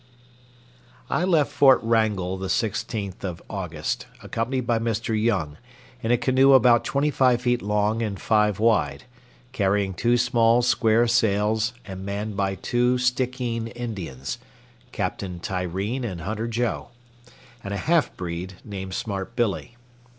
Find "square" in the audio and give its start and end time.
10.63-11.05